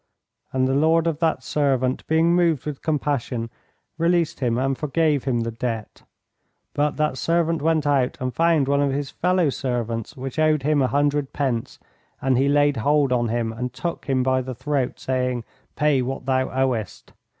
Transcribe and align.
And 0.51 0.67
the 0.67 0.73
lord 0.73 1.05
of 1.05 1.19
that 1.19 1.43
servant, 1.43 2.07
being 2.07 2.33
moved 2.33 2.65
with 2.65 2.81
compassion, 2.81 3.51
released 3.99 4.39
him 4.39 4.57
and 4.57 4.75
forgave 4.75 5.25
him 5.25 5.41
the 5.41 5.51
debt. 5.51 6.01
But 6.73 6.97
that 6.97 7.19
servant 7.19 7.61
went 7.61 7.85
out, 7.85 8.17
and 8.19 8.33
found 8.33 8.67
one 8.67 8.81
of 8.81 8.91
his 8.91 9.11
fellow 9.11 9.51
servants 9.51 10.17
which 10.17 10.39
owed 10.39 10.63
him 10.63 10.81
a 10.81 10.87
hundred 10.87 11.33
pence; 11.33 11.77
and 12.19 12.35
he 12.35 12.49
laid 12.49 12.77
hold 12.77 13.13
on 13.13 13.27
him 13.27 13.53
and 13.53 13.71
took 13.73 14.05
him 14.05 14.23
by 14.23 14.41
the 14.41 14.55
throat, 14.55 14.99
saying, 14.99 15.43
Pay 15.75 16.01
what 16.01 16.25
thou 16.25 16.49
owest. 16.49 17.13